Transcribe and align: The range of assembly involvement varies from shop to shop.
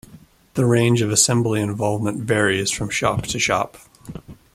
The 0.55 0.65
range 0.65 1.03
of 1.03 1.11
assembly 1.11 1.61
involvement 1.61 2.23
varies 2.23 2.71
from 2.71 2.89
shop 2.89 3.25
to 3.27 3.37
shop. 3.37 3.77